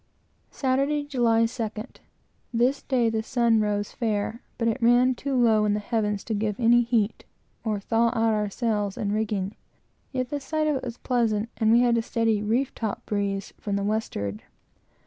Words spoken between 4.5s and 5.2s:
but it ran